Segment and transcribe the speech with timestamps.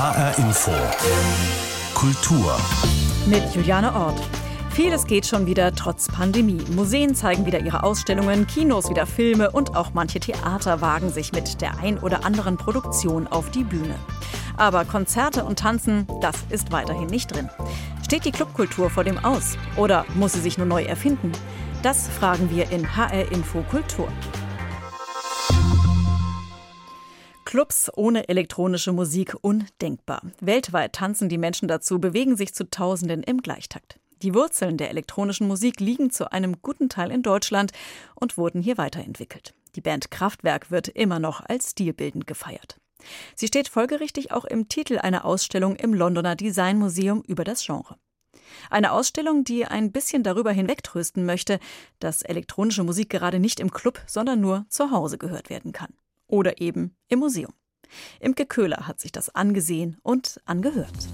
[0.00, 0.72] HR Info.
[1.92, 2.56] Kultur.
[3.26, 4.18] Mit Juliane Ort.
[4.70, 6.62] Vieles geht schon wieder trotz Pandemie.
[6.74, 11.60] Museen zeigen wieder ihre Ausstellungen, Kinos wieder Filme und auch manche Theater wagen sich mit
[11.60, 13.94] der ein oder anderen Produktion auf die Bühne.
[14.56, 17.50] Aber Konzerte und Tanzen, das ist weiterhin nicht drin.
[18.02, 19.58] Steht die Clubkultur vor dem Aus?
[19.76, 21.30] Oder muss sie sich nur neu erfinden?
[21.82, 24.08] Das fragen wir in HR Info Kultur.
[27.50, 30.22] Clubs ohne elektronische Musik undenkbar.
[30.40, 33.98] Weltweit tanzen die Menschen dazu, bewegen sich zu Tausenden im Gleichtakt.
[34.22, 37.72] Die Wurzeln der elektronischen Musik liegen zu einem guten Teil in Deutschland
[38.14, 39.52] und wurden hier weiterentwickelt.
[39.74, 42.76] Die Band Kraftwerk wird immer noch als stilbildend gefeiert.
[43.34, 47.96] Sie steht folgerichtig auch im Titel einer Ausstellung im Londoner Designmuseum über das Genre.
[48.70, 51.58] Eine Ausstellung, die ein bisschen darüber hinwegtrösten möchte,
[51.98, 55.92] dass elektronische Musik gerade nicht im Club, sondern nur zu Hause gehört werden kann
[56.30, 57.52] oder eben im Museum.
[58.20, 61.08] Imke Köhler hat sich das angesehen und angehört.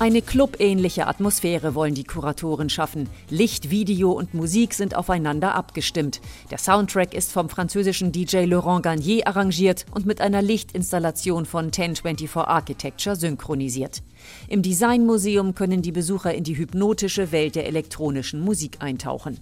[0.00, 3.08] Eine clubähnliche Atmosphäre wollen die Kuratoren schaffen.
[3.30, 6.20] Licht, Video und Musik sind aufeinander abgestimmt.
[6.50, 12.36] Der Soundtrack ist vom französischen DJ Laurent Garnier arrangiert und mit einer Lichtinstallation von 1024
[12.36, 14.02] Architecture synchronisiert.
[14.48, 19.38] Im Designmuseum können die Besucher in die hypnotische Welt der elektronischen Musik eintauchen.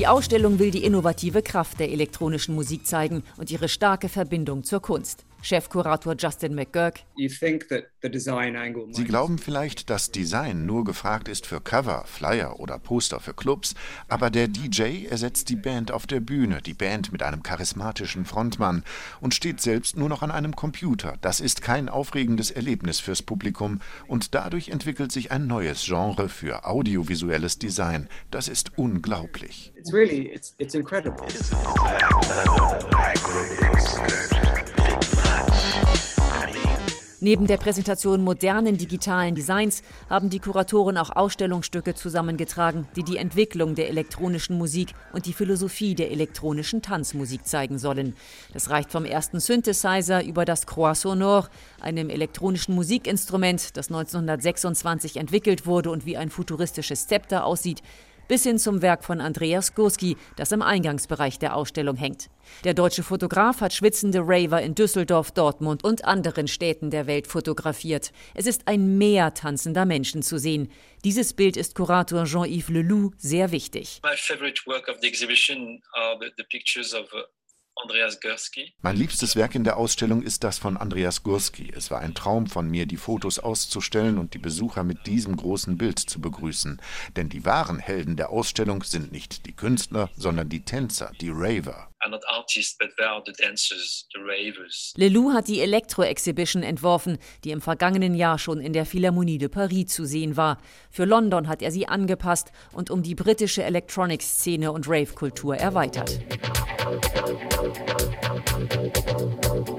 [0.00, 4.80] Die Ausstellung will die innovative Kraft der elektronischen Musik zeigen und ihre starke Verbindung zur
[4.80, 5.26] Kunst.
[5.42, 7.00] Chefkurator Justin McGurk.
[7.16, 13.74] Sie glauben vielleicht, dass Design nur gefragt ist für Cover, Flyer oder Poster für Clubs,
[14.08, 18.84] aber der DJ ersetzt die Band auf der Bühne, die Band mit einem charismatischen Frontmann
[19.20, 21.16] und steht selbst nur noch an einem Computer.
[21.20, 26.66] Das ist kein aufregendes Erlebnis fürs Publikum und dadurch entwickelt sich ein neues Genre für
[26.66, 28.08] audiovisuelles Design.
[28.30, 29.72] Das ist unglaublich.
[29.76, 31.26] It's really, it's, it's incredible.
[37.22, 43.74] Neben der Präsentation modernen digitalen Designs haben die Kuratoren auch Ausstellungsstücke zusammengetragen, die die Entwicklung
[43.74, 48.14] der elektronischen Musik und die Philosophie der elektronischen Tanzmusik zeigen sollen.
[48.54, 55.66] Das reicht vom ersten Synthesizer über das Croix Sonore, einem elektronischen Musikinstrument, das 1926 entwickelt
[55.66, 57.82] wurde und wie ein futuristisches Zepter aussieht,
[58.30, 62.30] bis hin zum Werk von Andreas Gurski, das im Eingangsbereich der Ausstellung hängt.
[62.62, 68.12] Der deutsche Fotograf hat schwitzende Raver in Düsseldorf, Dortmund und anderen Städten der Welt fotografiert.
[68.34, 70.70] Es ist ein Meer tanzender Menschen zu sehen.
[71.04, 74.00] Dieses Bild ist Kurator Jean-Yves Leloup sehr wichtig.
[74.04, 77.22] My favorite work of the exhibition are the, the pictures of uh,
[77.82, 78.72] Andreas Gursky.
[78.82, 81.72] Mein liebstes Werk in der Ausstellung ist das von Andreas Gursky.
[81.74, 85.78] Es war ein Traum von mir, die Fotos auszustellen und die Besucher mit diesem großen
[85.78, 86.80] Bild zu begrüßen.
[87.16, 91.88] Denn die wahren Helden der Ausstellung sind nicht die Künstler, sondern die Tänzer, die Raver.
[94.96, 99.88] Lelou hat die Elektro-Exhibition entworfen, die im vergangenen Jahr schon in der Philharmonie de Paris
[99.88, 100.58] zu sehen war.
[100.90, 106.20] Für London hat er sie angepasst und um die britische Electronics-Szene und Rave-Kultur erweitert.
[106.82, 107.04] Thank
[109.68, 109.69] you.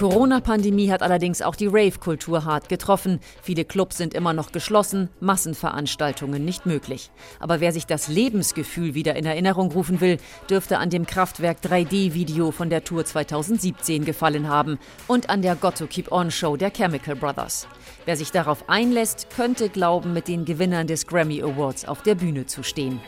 [0.00, 3.20] Corona-Pandemie hat allerdings auch die Rave-Kultur hart getroffen.
[3.42, 7.10] Viele Clubs sind immer noch geschlossen, Massenveranstaltungen nicht möglich.
[7.38, 10.16] Aber wer sich das Lebensgefühl wieder in Erinnerung rufen will,
[10.48, 15.76] dürfte an dem Kraftwerk 3D-Video von der Tour 2017 gefallen haben und an der Got
[15.76, 17.68] to Keep On Show der Chemical Brothers.
[18.06, 22.46] Wer sich darauf einlässt, könnte glauben, mit den Gewinnern des Grammy Awards auf der Bühne
[22.46, 23.00] zu stehen.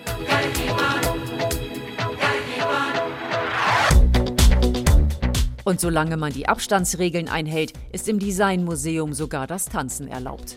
[5.65, 10.57] Und solange man die Abstandsregeln einhält, ist im Designmuseum sogar das Tanzen erlaubt.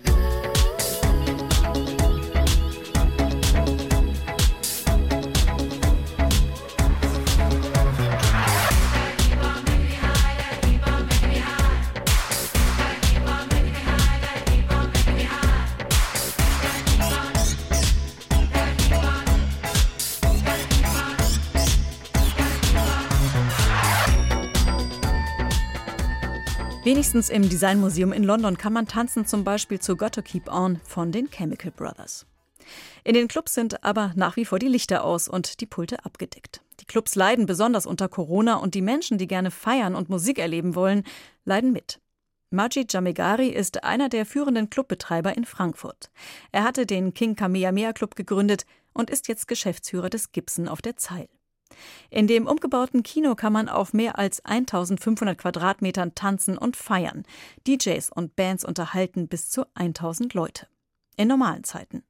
[26.85, 30.79] Wenigstens im Designmuseum in London kann man tanzen, zum Beispiel zu Got to Keep On
[30.83, 32.27] von den Chemical Brothers.
[33.03, 36.61] In den Clubs sind aber nach wie vor die Lichter aus und die Pulte abgedeckt.
[36.79, 40.75] Die Clubs leiden besonders unter Corona und die Menschen, die gerne feiern und Musik erleben
[40.75, 41.01] wollen,
[41.43, 42.01] leiden mit.
[42.51, 46.11] Majid Jamegari ist einer der führenden Clubbetreiber in Frankfurt.
[46.51, 50.97] Er hatte den King Kamehameha Club gegründet und ist jetzt Geschäftsführer des Gibson auf der
[50.97, 51.29] Zeil.
[52.09, 57.23] In dem umgebauten Kino kann man auf mehr als 1500 Quadratmetern tanzen und feiern.
[57.67, 60.67] DJs und Bands unterhalten bis zu 1000 Leute.
[61.17, 62.03] In normalen Zeiten.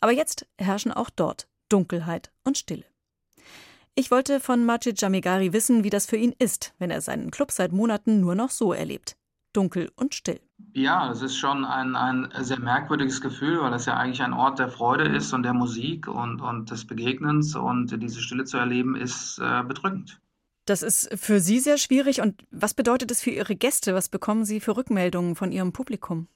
[0.00, 2.84] Aber jetzt herrschen auch dort Dunkelheit und Stille.
[3.94, 7.52] Ich wollte von Majid Jamigari wissen, wie das für ihn ist, wenn er seinen Club
[7.52, 9.16] seit Monaten nur noch so erlebt.
[9.52, 10.40] Dunkel und still.
[10.74, 14.58] Ja, es ist schon ein, ein sehr merkwürdiges Gefühl, weil das ja eigentlich ein Ort
[14.58, 17.54] der Freude ist und der Musik und, und des Begegnens.
[17.54, 20.20] Und diese Stille zu erleben, ist äh, bedrückend.
[20.64, 22.20] Das ist für Sie sehr schwierig.
[22.20, 23.94] Und was bedeutet es für Ihre Gäste?
[23.94, 26.28] Was bekommen Sie für Rückmeldungen von Ihrem Publikum?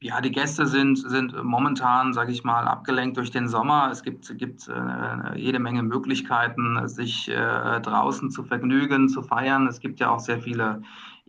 [0.00, 3.90] Ja, die Gäste sind, sind momentan, sage ich mal, abgelenkt durch den Sommer.
[3.90, 9.66] Es gibt, gibt äh, jede Menge Möglichkeiten, sich äh, draußen zu vergnügen, zu feiern.
[9.66, 10.82] Es gibt ja auch sehr viele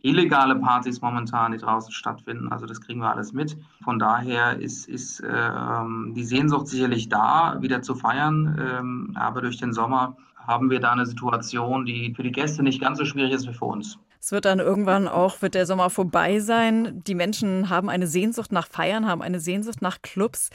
[0.05, 2.51] illegale Partys momentan, die draußen stattfinden.
[2.51, 3.57] Also das kriegen wir alles mit.
[3.83, 5.49] Von daher ist, ist äh,
[6.11, 8.57] die Sehnsucht sicherlich da, wieder zu feiern.
[8.59, 12.79] Ähm, aber durch den Sommer haben wir da eine Situation, die für die Gäste nicht
[12.81, 13.97] ganz so schwierig ist wie für uns.
[14.25, 17.03] Es wird dann irgendwann auch, wird der Sommer vorbei sein.
[17.03, 20.49] Die Menschen haben eine Sehnsucht nach Feiern, haben eine Sehnsucht nach Clubs.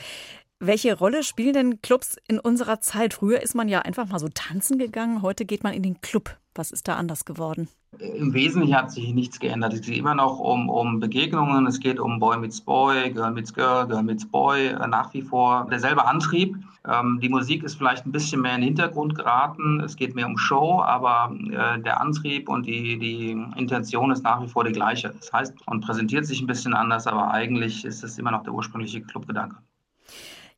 [0.62, 3.14] Welche Rolle spielen denn Clubs in unserer Zeit?
[3.14, 6.36] Früher ist man ja einfach mal so tanzen gegangen, heute geht man in den Club.
[6.54, 7.70] Was ist da anders geworden?
[7.98, 9.72] Im Wesentlichen hat sich nichts geändert.
[9.72, 13.54] Es geht immer noch um, um Begegnungen, es geht um Boy meets Boy, Girl meets
[13.54, 16.54] Girl, Girl meets Boy, äh, nach wie vor derselbe Antrieb.
[16.86, 20.26] Ähm, die Musik ist vielleicht ein bisschen mehr in den Hintergrund geraten, es geht mehr
[20.26, 24.72] um Show, aber äh, der Antrieb und die, die Intention ist nach wie vor die
[24.72, 25.14] gleiche.
[25.18, 28.52] Das heißt, man präsentiert sich ein bisschen anders, aber eigentlich ist es immer noch der
[28.52, 29.56] ursprüngliche Clubgedanke.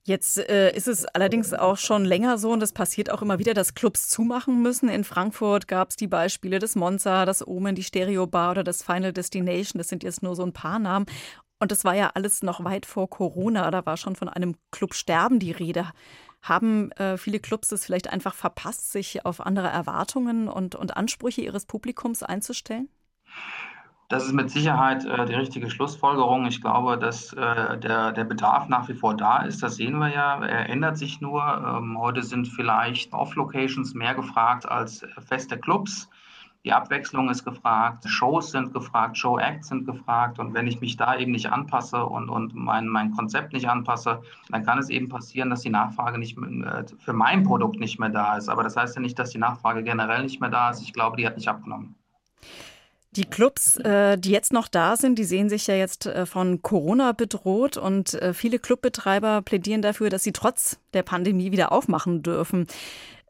[0.05, 3.55] Jetzt äh, ist es allerdings auch schon länger so und das passiert auch immer wieder,
[3.55, 4.89] dass Clubs zumachen müssen.
[4.89, 8.83] In Frankfurt gab es die Beispiele des Monza, das Omen, die Stereo Bar oder das
[8.83, 9.79] Final Destination.
[9.79, 11.07] Das sind jetzt nur so ein paar Namen.
[11.61, 13.71] Und das war ja alles noch weit vor Corona.
[13.71, 15.93] Da war schon von einem Clubsterben die Rede.
[16.41, 21.43] Haben äh, viele Clubs es vielleicht einfach verpasst, sich auf andere Erwartungen und, und Ansprüche
[21.43, 22.89] ihres Publikums einzustellen?
[24.13, 26.45] Das ist mit Sicherheit äh, die richtige Schlussfolgerung.
[26.45, 29.63] Ich glaube, dass äh, der, der Bedarf nach wie vor da ist.
[29.63, 30.39] Das sehen wir ja.
[30.45, 31.41] Er ändert sich nur.
[31.43, 36.11] Ähm, heute sind vielleicht Off-Locations mehr gefragt als feste Clubs.
[36.63, 40.39] Die Abwechslung ist gefragt, Shows sind gefragt, Show-Acts sind gefragt.
[40.39, 44.21] Und wenn ich mich da eben nicht anpasse und, und mein, mein Konzept nicht anpasse,
[44.51, 48.11] dann kann es eben passieren, dass die Nachfrage nicht äh, für mein Produkt nicht mehr
[48.11, 48.51] da ist.
[48.51, 50.83] Aber das heißt ja nicht, dass die Nachfrage generell nicht mehr da ist.
[50.83, 51.95] Ich glaube, die hat nicht abgenommen.
[53.15, 56.63] Die Clubs, äh, die jetzt noch da sind, die sehen sich ja jetzt äh, von
[56.63, 62.23] Corona bedroht und äh, viele Clubbetreiber plädieren dafür, dass sie trotz der Pandemie wieder aufmachen
[62.23, 62.67] dürfen.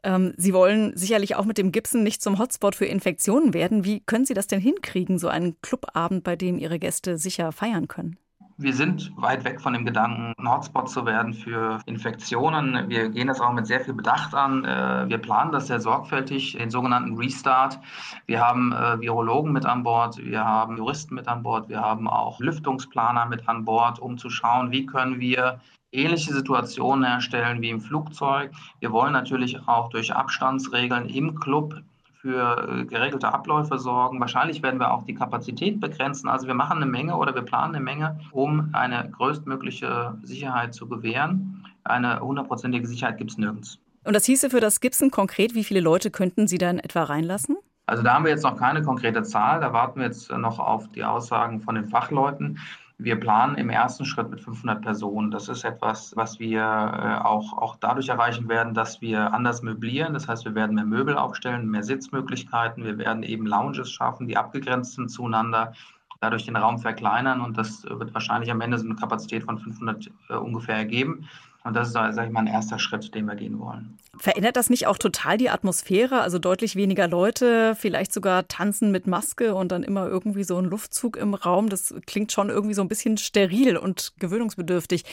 [0.03, 3.83] Ähm, sie wollen sicherlich auch mit dem Gibson nicht zum Hotspot für Infektionen werden.
[3.83, 7.89] Wie können Sie das denn hinkriegen, so einen Clubabend, bei dem Ihre Gäste sicher feiern
[7.89, 8.17] können?
[8.57, 12.87] Wir sind weit weg von dem Gedanken, ein Hotspot zu werden für Infektionen.
[12.87, 14.63] Wir gehen das auch mit sehr viel Bedacht an.
[14.63, 17.79] Äh, wir planen das sehr sorgfältig, den sogenannten Restart.
[18.27, 22.07] Wir haben äh, Virologen mit an Bord, wir haben Juristen mit an Bord, wir haben
[22.07, 25.59] auch Lüftungsplaner mit an Bord, um zu schauen, wie können wir
[25.91, 28.51] ähnliche Situationen herstellen wie im Flugzeug.
[28.79, 31.81] Wir wollen natürlich auch durch Abstandsregeln im Club
[32.23, 34.17] für äh, geregelte Abläufe sorgen.
[34.21, 36.29] Wahrscheinlich werden wir auch die Kapazität begrenzen.
[36.29, 40.87] Also wir machen eine Menge oder wir planen eine Menge, um eine größtmögliche Sicherheit zu
[40.87, 41.65] gewähren.
[41.83, 43.77] Eine hundertprozentige Sicherheit gibt es nirgends.
[44.05, 47.57] Und das hieße für das Gibson konkret, wie viele Leute könnten Sie dann etwa reinlassen?
[47.87, 49.59] Also da haben wir jetzt noch keine konkrete Zahl.
[49.59, 52.57] Da warten wir jetzt noch auf die Aussagen von den Fachleuten.
[52.97, 55.31] Wir planen im ersten Schritt mit 500 Personen.
[55.31, 60.13] Das ist etwas, was wir äh, auch, auch dadurch erreichen werden, dass wir anders möblieren.
[60.13, 62.83] Das heißt, wir werden mehr Möbel aufstellen, mehr Sitzmöglichkeiten.
[62.83, 65.73] Wir werden eben Lounges schaffen, die abgegrenzt sind zueinander,
[66.21, 67.41] dadurch den Raum verkleinern.
[67.41, 71.27] Und das wird wahrscheinlich am Ende so eine Kapazität von 500 äh, ungefähr ergeben.
[71.63, 73.97] Und das ist, sage ich mal, ein erster Schritt, den wir gehen wollen.
[74.17, 76.21] Verändert das nicht auch total die Atmosphäre?
[76.21, 80.65] Also deutlich weniger Leute, vielleicht sogar tanzen mit Maske und dann immer irgendwie so ein
[80.65, 81.69] Luftzug im Raum.
[81.69, 85.05] Das klingt schon irgendwie so ein bisschen steril und gewöhnungsbedürftig.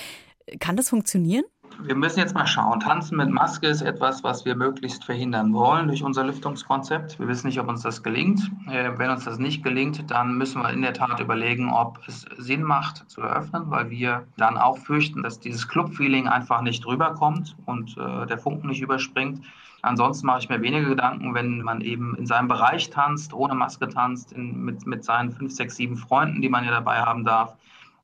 [0.58, 1.44] Kann das funktionieren?
[1.82, 2.80] Wir müssen jetzt mal schauen.
[2.80, 7.18] Tanzen mit Maske ist etwas, was wir möglichst verhindern wollen durch unser Lüftungskonzept.
[7.18, 8.50] Wir wissen nicht, ob uns das gelingt.
[8.68, 12.26] Äh, wenn uns das nicht gelingt, dann müssen wir in der Tat überlegen, ob es
[12.38, 17.56] Sinn macht zu eröffnen, weil wir dann auch fürchten, dass dieses Club-Feeling einfach nicht rüberkommt
[17.66, 19.42] und äh, der Funken nicht überspringt.
[19.82, 23.88] Ansonsten mache ich mir weniger Gedanken, wenn man eben in seinem Bereich tanzt, ohne Maske
[23.88, 27.56] tanzt, in, mit, mit seinen fünf, sechs, sieben Freunden, die man ja dabei haben darf.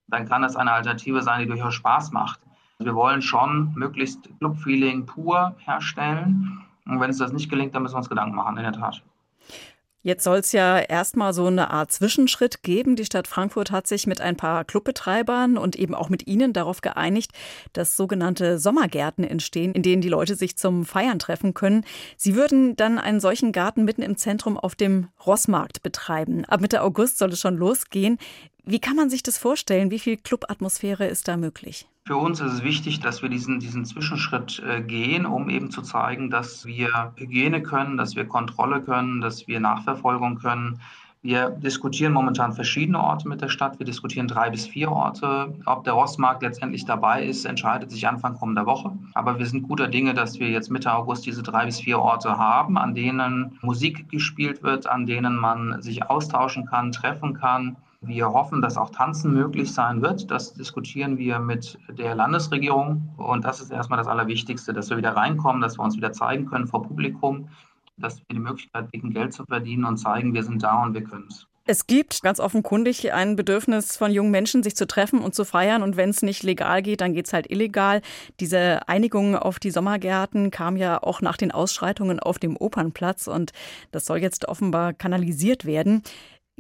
[0.09, 2.41] Dann kann das eine Alternative sein, die durchaus Spaß macht.
[2.78, 6.61] Wir wollen schon möglichst Club-Feeling pur herstellen.
[6.85, 9.02] Und wenn es das nicht gelingt, dann müssen wir uns Gedanken machen, in der Tat.
[10.06, 12.95] Jetzt soll es ja erstmal so eine Art Zwischenschritt geben.
[12.95, 16.80] Die Stadt Frankfurt hat sich mit ein paar Clubbetreibern und eben auch mit Ihnen darauf
[16.80, 17.33] geeinigt,
[17.73, 21.85] dass sogenannte Sommergärten entstehen, in denen die Leute sich zum Feiern treffen können.
[22.16, 26.45] Sie würden dann einen solchen Garten mitten im Zentrum auf dem Rossmarkt betreiben.
[26.45, 28.18] Ab Mitte August soll es schon losgehen.
[28.69, 29.93] Wie kann man sich das vorstellen?
[29.93, 31.87] Wie viel Clubatmosphäre ist da möglich?
[32.05, 35.83] Für uns ist es wichtig, dass wir diesen, diesen Zwischenschritt äh, gehen, um eben zu
[35.83, 40.81] zeigen, dass wir Hygiene können, dass wir Kontrolle können, dass wir Nachverfolgung können.
[41.23, 43.79] Wir diskutieren momentan verschiedene Orte mit der Stadt.
[43.79, 45.55] Wir diskutieren drei bis vier Orte.
[45.65, 48.91] Ob der Rostmarkt letztendlich dabei ist, entscheidet sich Anfang kommender Woche.
[49.15, 52.37] Aber wir sind guter Dinge, dass wir jetzt Mitte August diese drei bis vier Orte
[52.37, 58.33] haben, an denen Musik gespielt wird, an denen man sich austauschen kann, treffen kann wir
[58.33, 60.31] hoffen, dass auch Tanzen möglich sein wird.
[60.31, 63.15] Das diskutieren wir mit der Landesregierung.
[63.17, 66.47] Und das ist erstmal das Allerwichtigste, dass wir wieder reinkommen, dass wir uns wieder zeigen
[66.47, 67.49] können vor Publikum,
[67.97, 71.05] dass wir die Möglichkeit bieten, Geld zu verdienen und zeigen, wir sind da und wir
[71.05, 71.47] können es.
[71.69, 75.83] Es gibt ganz offenkundig ein Bedürfnis von jungen Menschen, sich zu treffen und zu feiern.
[75.83, 78.03] Und wenn es nicht legal geht, dann geht es halt illegal.
[78.39, 83.27] Diese Einigung auf die Sommergärten kam ja auch nach den Ausschreitungen auf dem Opernplatz.
[83.27, 83.53] Und
[83.91, 86.05] das soll jetzt offenbar kanalisiert werden.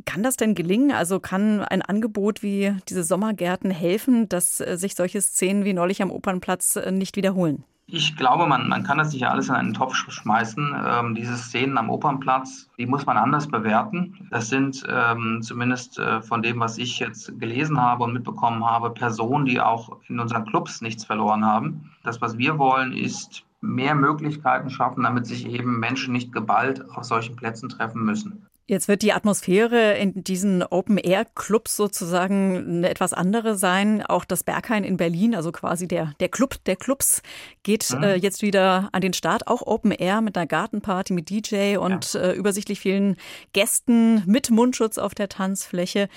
[0.04, 0.92] Kann das denn gelingen?
[0.92, 6.02] Also kann ein Angebot wie diese Sommergärten helfen, dass äh, sich solche Szenen wie neulich
[6.02, 7.64] am Opernplatz äh, nicht wiederholen?
[7.88, 10.74] Ich glaube, man, man kann das nicht alles in einen Topf schmeißen.
[10.84, 14.28] Ähm, diese Szenen am Opernplatz, die muss man anders bewerten.
[14.30, 18.90] Das sind ähm, zumindest äh, von dem, was ich jetzt gelesen habe und mitbekommen habe,
[18.90, 21.92] Personen, die auch in unseren Clubs nichts verloren haben.
[22.02, 27.04] Das, was wir wollen, ist mehr Möglichkeiten schaffen, damit sich eben Menschen nicht geballt auf
[27.04, 28.46] solchen Plätzen treffen müssen.
[28.68, 34.02] Jetzt wird die Atmosphäre in diesen Open-Air-Clubs sozusagen eine etwas andere sein.
[34.02, 37.22] Auch das Berghain in Berlin, also quasi der, der Club der Clubs,
[37.62, 38.02] geht mhm.
[38.02, 39.46] äh, jetzt wieder an den Start.
[39.46, 42.20] Auch Open-Air mit einer Gartenparty, mit DJ und ja.
[42.20, 43.16] äh, übersichtlich vielen
[43.52, 46.08] Gästen mit Mundschutz auf der Tanzfläche.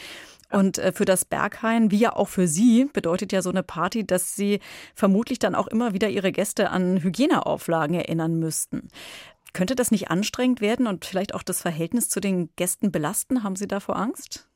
[0.51, 4.05] Und äh, für das Berghain, wie ja auch für Sie, bedeutet ja so eine Party,
[4.05, 4.59] dass Sie
[4.95, 8.87] vermutlich dann auch immer wieder Ihre Gäste an Hygieneauflagen erinnern müssten.
[9.53, 13.43] Könnte das nicht anstrengend werden und vielleicht auch das Verhältnis zu den Gästen belasten?
[13.43, 14.47] Haben Sie davor Angst?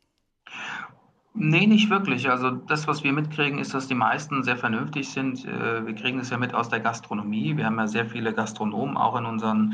[1.36, 2.30] Nee, nicht wirklich.
[2.30, 5.46] Also das, was wir mitkriegen, ist, dass die meisten sehr vernünftig sind.
[5.46, 7.58] Äh, wir kriegen es ja mit aus der Gastronomie.
[7.58, 9.74] Wir haben ja sehr viele Gastronomen auch in unseren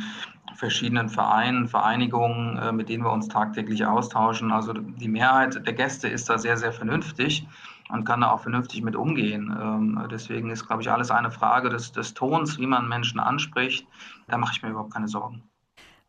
[0.55, 4.51] verschiedenen Vereinen, Vereinigungen, äh, mit denen wir uns tagtäglich austauschen.
[4.51, 7.45] Also die Mehrheit der Gäste ist da sehr, sehr vernünftig
[7.89, 9.53] und kann da auch vernünftig mit umgehen.
[9.59, 13.85] Ähm, deswegen ist, glaube ich, alles eine Frage des, des Tons, wie man Menschen anspricht.
[14.27, 15.43] Da mache ich mir überhaupt keine Sorgen.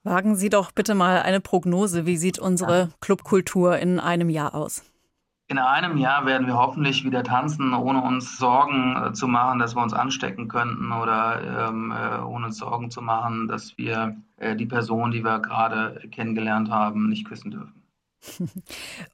[0.05, 2.07] Wagen Sie doch bitte mal eine Prognose.
[2.07, 4.90] Wie sieht unsere Clubkultur in einem Jahr aus?
[5.51, 9.75] In einem Jahr werden wir hoffentlich wieder tanzen, ohne uns Sorgen äh, zu machen, dass
[9.75, 14.55] wir uns anstecken könnten oder ähm, äh, ohne uns Sorgen zu machen, dass wir äh,
[14.55, 17.83] die Person, die wir gerade kennengelernt haben, nicht küssen dürfen.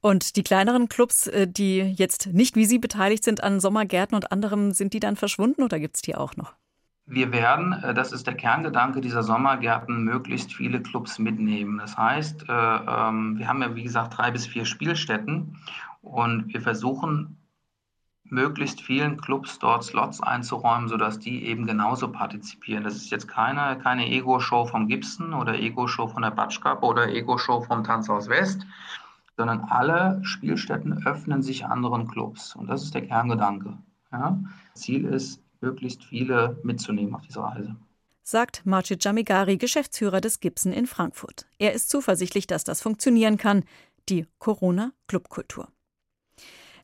[0.03, 4.31] Und die kleineren Clubs, äh, die jetzt nicht wie Sie beteiligt sind an Sommergärten und
[4.31, 6.53] anderem, sind die dann verschwunden oder gibt es die auch noch?
[7.09, 11.79] Wir werden, das ist der Kerngedanke dieser Sommergärten, möglichst viele Clubs mitnehmen.
[11.79, 15.57] Das heißt, äh, ähm, wir haben ja, wie gesagt, drei bis vier Spielstätten
[16.07, 17.37] und wir versuchen,
[18.31, 22.85] möglichst vielen Clubs dort Slots einzuräumen, sodass die eben genauso partizipieren.
[22.85, 27.63] Das ist jetzt keine, keine Ego-Show vom Gibson oder Ego-Show von der Batschkap oder Ego-Show
[27.63, 28.67] vom Tanzhaus West,
[29.37, 32.57] sondern alle Spielstätten öffnen sich anderen Clubs.
[32.57, 33.77] Und das ist der Kerngedanke.
[34.13, 34.39] Ja?
[34.75, 37.77] Ziel ist, möglichst viele mitzunehmen auf dieser Reise.
[38.23, 41.47] Sagt Marcit Jamigari, Geschäftsführer des Gibson in Frankfurt.
[41.59, 43.65] Er ist zuversichtlich, dass das funktionieren kann.
[44.09, 45.69] Die Corona-Clubkultur.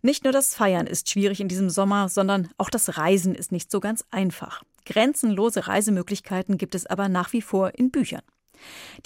[0.05, 3.71] Nicht nur das Feiern ist schwierig in diesem Sommer, sondern auch das Reisen ist nicht
[3.71, 4.65] so ganz einfach.
[4.85, 8.23] Grenzenlose Reisemöglichkeiten gibt es aber nach wie vor in Büchern.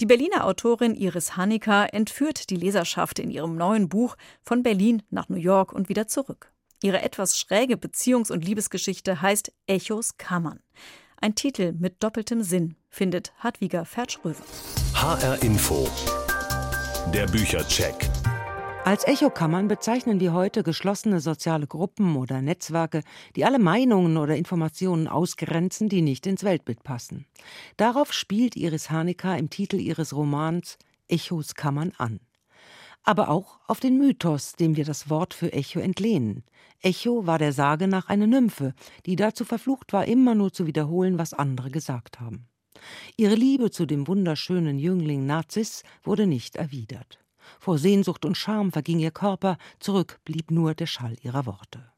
[0.01, 5.29] Die Berliner Autorin Iris Hanecker entführt die Leserschaft in ihrem neuen Buch von Berlin nach
[5.29, 6.51] New York und wieder zurück.
[6.81, 10.59] Ihre etwas schräge Beziehungs- und Liebesgeschichte heißt Echos Kammern.
[11.19, 14.43] Ein Titel mit doppeltem Sinn, findet Hartwiger Fertschröver.
[14.93, 15.87] HR Info.
[17.13, 18.09] Der Büchercheck.
[18.87, 23.03] Als Echokammern bezeichnen wir heute geschlossene soziale Gruppen oder Netzwerke,
[23.35, 27.25] die alle Meinungen oder Informationen ausgrenzen, die nicht ins Weltbild passen.
[27.75, 30.77] Darauf spielt Iris Hanecker im Titel ihres Romans
[31.09, 32.21] Echos Kammern an.
[33.03, 36.45] Aber auch auf den Mythos, dem wir das Wort für Echo entlehnen.
[36.81, 38.73] Echo war der Sage nach eine Nymphe,
[39.05, 42.47] die dazu verflucht war, immer nur zu wiederholen, was andere gesagt haben.
[43.17, 47.19] Ihre Liebe zu dem wunderschönen Jüngling Narziss wurde nicht erwidert.
[47.59, 51.91] Vor Sehnsucht und Scham verging ihr Körper, zurück blieb nur der Schall ihrer Worte.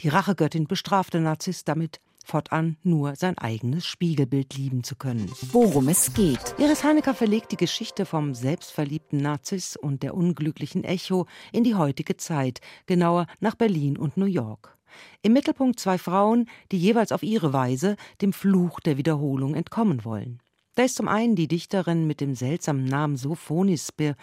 [0.00, 5.30] Die Rachegöttin bestrafte Narziss damit, fortan nur sein eigenes Spiegelbild lieben zu können.
[5.50, 6.54] Worum es geht.
[6.58, 12.16] Iris Hanecker verlegt die Geschichte vom selbstverliebten Narziss und der unglücklichen Echo in die heutige
[12.16, 14.76] Zeit, genauer nach Berlin und New York.
[15.22, 20.40] Im Mittelpunkt zwei Frauen, die jeweils auf ihre Weise dem Fluch der Wiederholung entkommen wollen.
[20.74, 24.16] Da ist zum einen die Dichterin mit dem seltsamen Namen Sophonisbe,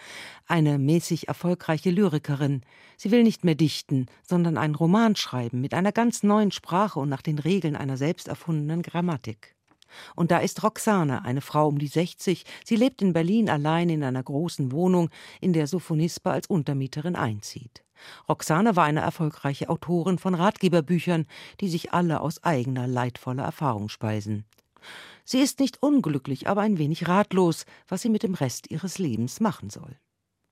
[0.48, 2.62] eine mäßig erfolgreiche Lyrikerin.
[2.96, 7.08] Sie will nicht mehr dichten, sondern einen Roman schreiben mit einer ganz neuen Sprache und
[7.08, 9.54] nach den Regeln einer selbst erfundenen Grammatik.
[10.16, 12.44] Und da ist Roxane, eine Frau um die 60.
[12.64, 17.84] Sie lebt in Berlin allein in einer großen Wohnung, in der Sophonisbe als Untermieterin einzieht.
[18.28, 21.26] Roxane war eine erfolgreiche Autorin von Ratgeberbüchern,
[21.60, 24.46] die sich alle aus eigener leidvoller Erfahrung speisen.
[25.24, 29.40] Sie ist nicht unglücklich, aber ein wenig ratlos, was sie mit dem Rest ihres Lebens
[29.40, 29.98] machen soll.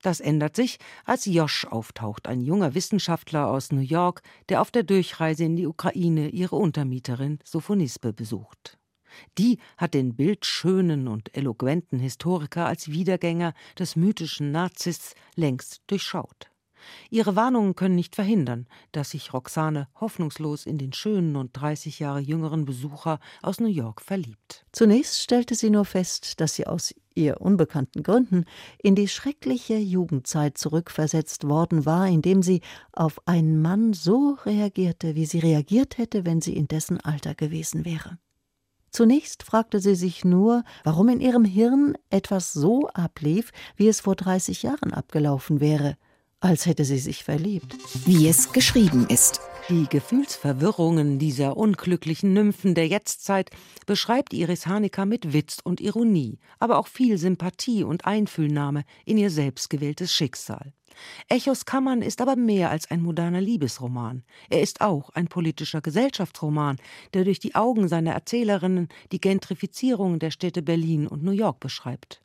[0.01, 4.83] Das ändert sich, als Josh auftaucht, ein junger Wissenschaftler aus New York, der auf der
[4.83, 8.77] Durchreise in die Ukraine ihre Untermieterin Sophonisbe besucht.
[9.37, 16.49] Die hat den bildschönen und eloquenten Historiker als Wiedergänger des mythischen Narzissts längst durchschaut.
[17.09, 22.19] Ihre Warnungen können nicht verhindern, dass sich Roxane hoffnungslos in den schönen und 30 Jahre
[22.19, 24.65] jüngeren Besucher aus New York verliebt.
[24.71, 28.45] Zunächst stellte sie nur fest, dass sie aus ihr unbekannten Gründen
[28.81, 32.61] in die schreckliche Jugendzeit zurückversetzt worden war, indem sie
[32.93, 37.85] auf einen Mann so reagierte, wie sie reagiert hätte, wenn sie in dessen Alter gewesen
[37.85, 38.17] wäre.
[38.91, 44.15] Zunächst fragte sie sich nur, warum in ihrem Hirn etwas so ablief, wie es vor
[44.15, 45.95] 30 Jahren abgelaufen wäre–
[46.39, 47.75] als hätte sie sich verliebt.
[48.05, 49.41] Wie es geschrieben ist.
[49.69, 53.51] Die Gefühlsverwirrungen dieser unglücklichen Nymphen der Jetztzeit
[53.85, 59.29] beschreibt Iris Hanecker mit Witz und Ironie, aber auch viel Sympathie und Einfühlnahme in ihr
[59.29, 60.73] selbstgewähltes Schicksal.
[61.27, 64.23] Echos Kammern ist aber mehr als ein moderner Liebesroman.
[64.49, 66.77] Er ist auch ein politischer Gesellschaftsroman,
[67.13, 72.21] der durch die Augen seiner Erzählerinnen die Gentrifizierung der Städte Berlin und New York beschreibt.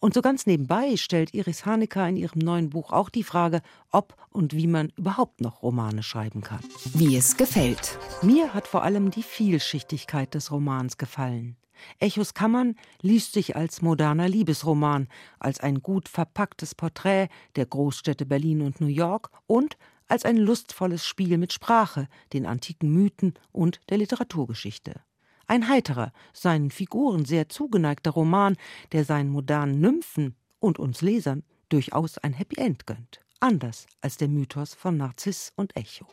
[0.00, 4.16] Und so ganz nebenbei stellt Iris Hanecker in ihrem neuen Buch auch die Frage, ob
[4.30, 6.60] und wie man überhaupt noch Romane schreiben kann.
[6.92, 7.98] Wie es gefällt.
[8.22, 11.56] Mir hat vor allem die Vielschichtigkeit des Romans gefallen.
[11.98, 15.08] Echos Kammern liest sich als moderner Liebesroman,
[15.38, 21.06] als ein gut verpacktes Porträt der Großstädte Berlin und New York und als ein lustvolles
[21.06, 25.00] Spiel mit Sprache, den antiken Mythen und der Literaturgeschichte.
[25.46, 28.56] Ein heiterer, seinen Figuren sehr zugeneigter Roman,
[28.92, 33.20] der seinen modernen Nymphen und uns Lesern durchaus ein Happy End gönnt.
[33.40, 36.06] Anders als der Mythos von Narziss und Echo.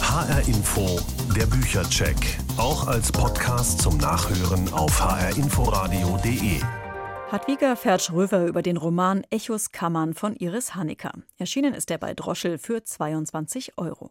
[0.00, 0.98] HR Info,
[1.36, 2.16] der Büchercheck.
[2.56, 6.60] Auch als Podcast zum Nachhören auf hrinforadio.de.
[7.30, 11.12] Hadwiger fährt Schröver über den Roman Echos Kammern von Iris Hanecker.
[11.38, 14.10] Erschienen ist er bei Droschel für 22 Euro.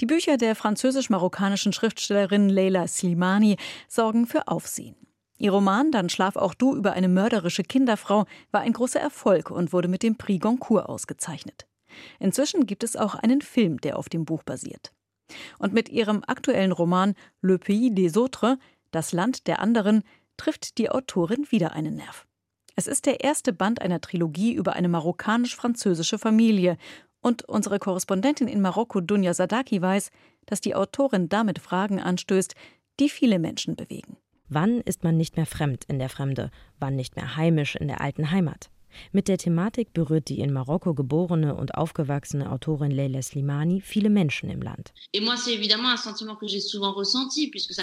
[0.00, 4.96] Die Bücher der französisch-marokkanischen Schriftstellerin Leila Slimani sorgen für Aufsehen.
[5.36, 9.74] Ihr Roman Dann schlaf auch du über eine mörderische Kinderfrau war ein großer Erfolg und
[9.74, 11.66] wurde mit dem Prix Goncourt ausgezeichnet.
[12.18, 14.90] Inzwischen gibt es auch einen Film, der auf dem Buch basiert.
[15.58, 18.56] Und mit ihrem aktuellen Roman Le Pays des Autres,
[18.92, 20.02] Das Land der anderen,
[20.38, 22.26] trifft die Autorin wieder einen Nerv.
[22.74, 26.78] Es ist der erste Band einer Trilogie über eine marokkanisch-französische Familie
[27.20, 30.10] und unsere Korrespondentin in Marokko, Dunja Sadaki, weiß,
[30.46, 32.54] dass die Autorin damit Fragen anstößt,
[32.98, 34.16] die viele Menschen bewegen.
[34.48, 36.50] Wann ist man nicht mehr fremd in der Fremde?
[36.78, 38.70] Wann nicht mehr heimisch in der alten Heimat?
[39.12, 44.50] Mit der Thematik berührt die in Marokko geborene und aufgewachsene Autorin Leila Slimani viele Menschen
[44.50, 44.92] im Land.
[45.14, 45.20] Für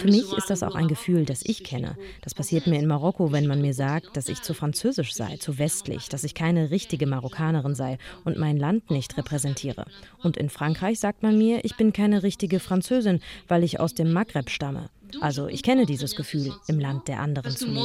[0.07, 1.97] mich ist das auch ein Gefühl, das ich kenne.
[2.21, 5.57] Das passiert mir in Marokko, wenn man mir sagt, dass ich zu französisch sei, zu
[5.57, 9.85] westlich, dass ich keine richtige Marokkanerin sei und mein Land nicht repräsentiere.
[10.23, 14.11] Und in Frankreich sagt man mir, ich bin keine richtige Französin, weil ich aus dem
[14.13, 14.89] Maghreb stamme.
[15.21, 17.77] Also ich kenne dieses Gefühl, im Land der anderen zu leben.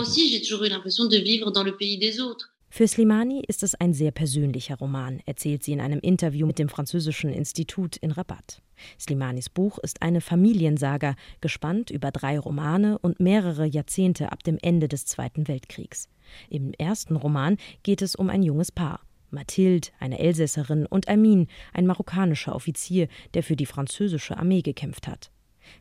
[2.74, 6.70] Für Slimani ist es ein sehr persönlicher Roman, erzählt sie in einem Interview mit dem
[6.70, 8.62] französischen Institut in Rabat.
[8.98, 14.88] Slimanis Buch ist eine Familiensaga, gespannt über drei Romane und mehrere Jahrzehnte ab dem Ende
[14.88, 16.08] des Zweiten Weltkriegs.
[16.48, 19.00] Im ersten Roman geht es um ein junges Paar.
[19.28, 25.30] Mathilde, eine Elsässerin, und Amin, ein marokkanischer Offizier, der für die französische Armee gekämpft hat.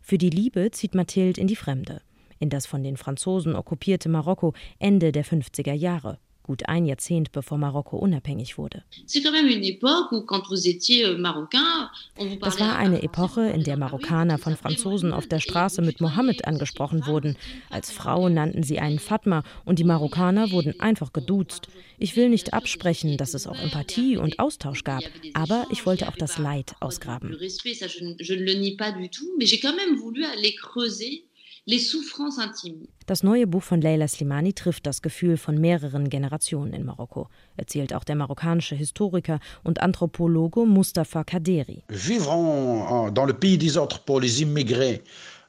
[0.01, 2.01] Für die Liebe zieht Mathilde in die Fremde,
[2.39, 7.57] in das von den Franzosen okkupierte Marokko Ende der 50er Jahre gut ein Jahrzehnt bevor
[7.57, 8.83] Marokko unabhängig wurde.
[12.17, 16.45] Euh, das war eine Epoche, in der Marokkaner von Franzosen auf der Straße mit Mohammed
[16.45, 17.37] angesprochen wurden.
[17.69, 21.67] Als Frau nannten sie einen Fatma und die Marokkaner wurden einfach geduzt.
[21.97, 26.15] Ich will nicht absprechen, dass es auch Empathie und Austausch gab, aber ich wollte auch
[26.15, 27.37] das Leid ausgraben.
[33.05, 37.93] Das neue Buch von Leila Slimani trifft das Gefühl von mehreren Generationen in Marokko, erzählt
[37.93, 41.83] auch der marokkanische Historiker und Anthropologe Mustafa Kaderi.
[41.87, 45.03] Vivre dans le pays des autres pour les immigrés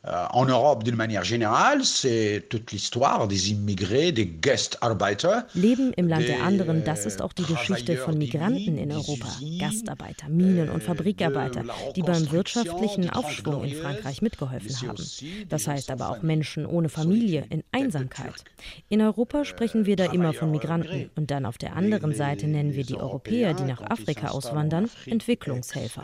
[0.05, 5.43] Euh, en Europe, d'une manière générale, c'est toute l'histoire des immigrés, des Gastarbeiter.
[5.55, 9.29] Leben im Land der anderen, das ist auch die Geschichte von Migranten in Europa.
[9.61, 11.63] Gastarbeiter, Minen- und Fabrikarbeiter,
[11.95, 15.05] die beim wirtschaftlichen Aufschwung in Frankreich mitgeholfen haben.
[15.49, 18.43] Das heißt aber auch Menschen ohne Familie, in Einsamkeit.
[18.89, 22.75] In Europa sprechen wir da immer von Migranten und dann auf der anderen Seite nennen
[22.75, 26.03] wir die Europäer, die nach Afrika auswandern, Entwicklungshelfer.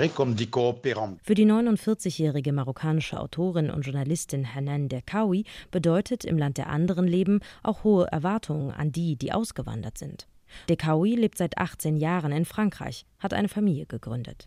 [0.00, 7.40] Für die 49-jährige marokkanische Autorin und Journalistin Hanan Derkawi bedeutet im Land der anderen Leben
[7.62, 10.26] auch hohe Erwartungen an die, die ausgewandert sind.
[10.68, 14.46] Dekaoui lebt seit 18 Jahren in Frankreich, hat eine Familie gegründet.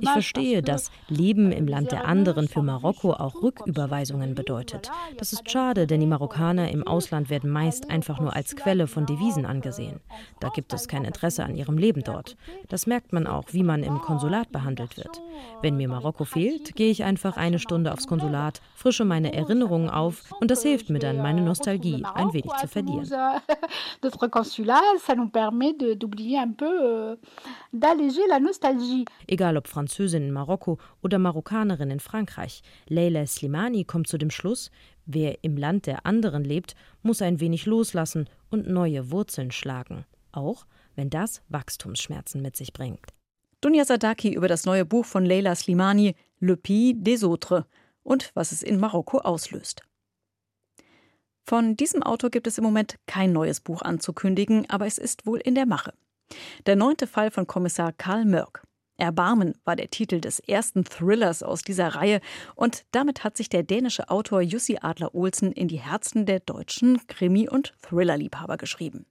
[0.00, 4.90] Ich verstehe, dass Leben im Land der anderen für Marokko auch Rücküberweisungen bedeutet.
[5.18, 9.06] Das ist schade, denn die Marokkaner im Ausland werden meist einfach nur als Quelle von
[9.06, 10.00] Devisen angesehen.
[10.40, 12.36] Da gibt es kein Interesse an ihrem Leben dort.
[12.68, 15.20] Das merkt man auch, wie man im Konsulat behandelt wird.
[15.60, 20.32] Wenn mir Marokko fehlt, gehe ich einfach eine Stunde aufs Konsulat, frische meine Erinnerungen auf
[20.40, 23.08] und das hilft mir dann, meine Nostalgie ein wenig zu verlieren.
[24.02, 27.16] Notre consulat, ça nous permet d'oublier un peu, euh,
[27.72, 29.04] d'alléger la nostalgie.
[29.28, 34.70] Egal ob Französin in Marokko oder Marokkanerin in Frankreich, Leila Slimani kommt zu dem Schluss,
[35.06, 40.66] wer im Land der anderen lebt, muss ein wenig loslassen und neue Wurzeln schlagen, auch
[40.94, 43.06] wenn das Wachstumsschmerzen mit sich bringt.
[43.60, 47.64] Dunja Sadaki über das neue Buch von Leila Slimani, Le Pays des Autres
[48.02, 49.82] und was es in Marokko auslöst.
[51.44, 55.38] Von diesem Autor gibt es im Moment kein neues Buch anzukündigen, aber es ist wohl
[55.38, 55.92] in der Mache.
[56.66, 58.62] Der neunte Fall von Kommissar Karl Mörk.
[58.96, 62.20] Erbarmen war der Titel des ersten Thrillers aus dieser Reihe
[62.54, 67.04] und damit hat sich der dänische Autor Jussi Adler Olsen in die Herzen der deutschen
[67.08, 69.06] Krimi- und Thriller-Liebhaber geschrieben.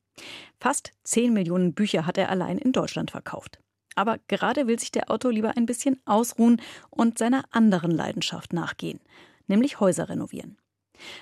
[0.60, 3.60] Fast 10 Millionen Bücher hat er allein in Deutschland verkauft.
[3.96, 9.02] Aber gerade will sich der Autor lieber ein bisschen ausruhen und seiner anderen Leidenschaft nachgehen,
[9.48, 10.58] nämlich Häuser renovieren.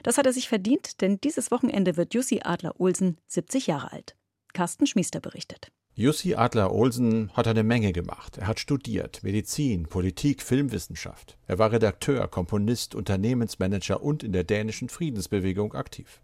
[0.03, 4.15] Das hat er sich verdient, denn dieses Wochenende wird Jussi Adler-Olsen 70 Jahre alt.
[4.53, 5.71] Carsten Schmiester berichtet.
[5.93, 8.37] Jussi Adler-Olsen hat eine Menge gemacht.
[8.37, 11.37] Er hat studiert Medizin, Politik, Filmwissenschaft.
[11.45, 16.21] Er war Redakteur, Komponist, Unternehmensmanager und in der dänischen Friedensbewegung aktiv.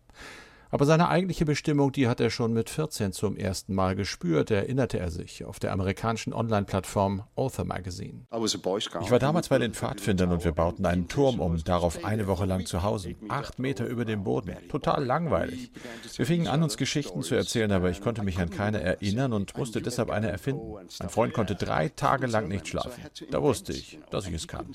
[0.72, 5.00] Aber seine eigentliche Bestimmung, die hat er schon mit 14 zum ersten Mal gespürt, erinnerte
[5.00, 8.26] er sich auf der amerikanischen Online-Plattform Author Magazine.
[8.34, 12.46] Ich war damals bei den Pfadfindern und wir bauten einen Turm um, darauf eine Woche
[12.46, 13.16] lang zu Hause.
[13.30, 14.56] Acht Meter über dem Boden.
[14.70, 15.72] Total langweilig.
[16.16, 19.56] Wir fingen an, uns Geschichten zu erzählen, aber ich konnte mich an keine erinnern und
[19.58, 20.76] musste deshalb eine erfinden.
[21.00, 23.04] Mein Freund konnte drei Tage lang nicht schlafen.
[23.32, 24.66] Da wusste ich, dass ich es kann.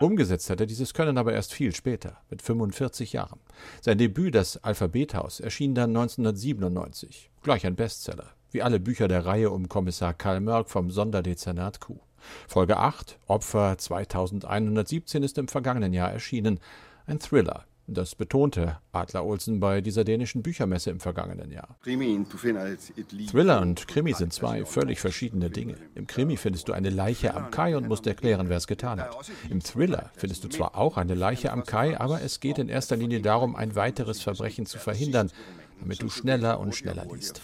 [0.00, 3.40] Umgesetzt hat er dieses Können aber erst viel später, mit 45 Jahren.
[3.80, 7.30] Sein Debüt, das Alphabethaus, erschien dann 1997.
[7.42, 11.98] Gleich ein Bestseller, wie alle Bücher der Reihe um Kommissar Karl Mörk vom Sonderdezernat Q.
[12.48, 16.60] Folge 8, Opfer 2117, ist im vergangenen Jahr erschienen.
[17.06, 21.76] Ein Thriller, das betonte Adler Olsen bei dieser dänischen Büchermesse im vergangenen Jahr.
[21.84, 25.76] Thriller und Krimi sind zwei völlig verschiedene Dinge.
[25.94, 29.16] Im Krimi findest du eine Leiche am Kai und musst erklären, wer es getan hat.
[29.50, 32.96] Im Thriller findest du zwar auch eine Leiche am Kai, aber es geht in erster
[32.96, 35.30] Linie darum, ein weiteres Verbrechen zu verhindern,
[35.80, 37.42] damit du schneller und schneller liest.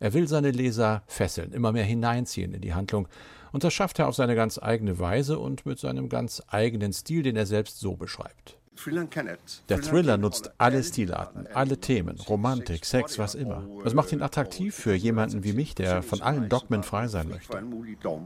[0.00, 3.06] Er will seine Leser fesseln, immer mehr hineinziehen in die Handlung.
[3.52, 7.22] Und das schafft er auf seine ganz eigene Weise und mit seinem ganz eigenen Stil,
[7.22, 8.58] den er selbst so beschreibt.
[9.68, 13.64] Der Thriller nutzt alle Stilarten, alle Themen, Romantik, Sex, was immer.
[13.82, 17.60] Das macht ihn attraktiv für jemanden wie mich, der von allen Dogmen frei sein möchte.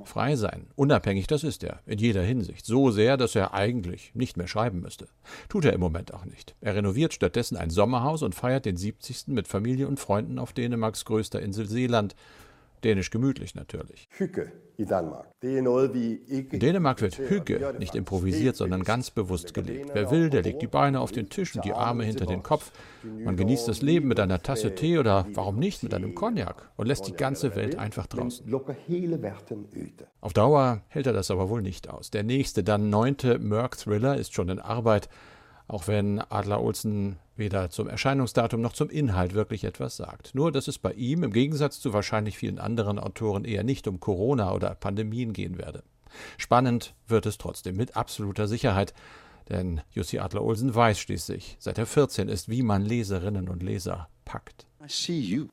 [0.04, 2.66] Frei sein, unabhängig, das ist er, in jeder Hinsicht.
[2.66, 5.08] So sehr, dass er eigentlich nicht mehr schreiben müsste.
[5.48, 6.54] Tut er im Moment auch nicht.
[6.60, 9.28] Er renoviert stattdessen ein Sommerhaus und feiert den 70.
[9.28, 12.14] mit Familie und Freunden auf Dänemarks größter Insel Seeland.
[12.84, 14.08] Dänisch gemütlich natürlich.
[14.78, 19.90] In Dänemark wird Hüge nicht improvisiert, sondern ganz bewusst gelebt.
[19.92, 22.72] Wer will, der legt die Beine auf den Tisch und die Arme hinter den Kopf.
[23.02, 26.86] Man genießt das Leben mit einer Tasse Tee oder warum nicht mit einem Cognac und
[26.86, 28.46] lässt die ganze Welt einfach draußen.
[30.20, 32.10] Auf Dauer hält er das aber wohl nicht aus.
[32.10, 35.08] Der nächste, dann neunte Merck-Thriller ist schon in Arbeit,
[35.72, 40.34] auch wenn Adler Olsen weder zum Erscheinungsdatum noch zum Inhalt wirklich etwas sagt.
[40.34, 43.98] Nur, dass es bei ihm im Gegensatz zu wahrscheinlich vielen anderen Autoren eher nicht um
[43.98, 45.82] Corona oder Pandemien gehen werde.
[46.36, 48.92] Spannend wird es trotzdem mit absoluter Sicherheit,
[49.48, 54.66] denn Jussi Adler-Olsen weiß schließlich, seit er 14 ist, wie man Leserinnen und Leser packt.
[54.84, 55.48] Ich sehe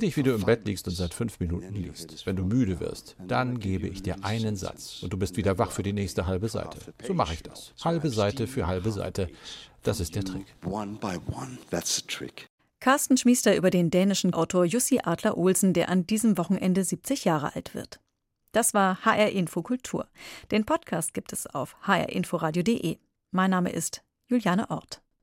[0.00, 2.24] dich, wie du im Bett liegst und seit fünf Minuten liest.
[2.24, 5.70] Wenn du müde wirst, dann gebe ich dir einen Satz und du bist wieder wach
[5.70, 6.78] für die nächste halbe Seite.
[7.06, 7.74] So mache ich das.
[7.84, 9.28] Halbe Seite für halbe Seite.
[9.82, 10.46] Das ist der Trick.
[12.80, 17.54] Carsten Schmiester über den dänischen Autor Jussi Adler Olsen, der an diesem Wochenende 70 Jahre
[17.54, 18.00] alt wird.
[18.54, 20.06] Das war HR Info Kultur.
[20.52, 22.98] Den Podcast gibt es auf hrinforadio.de.
[23.32, 25.03] Mein Name ist Juliane Ort.